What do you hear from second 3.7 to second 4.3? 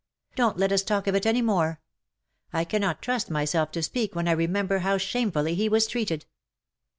to speak when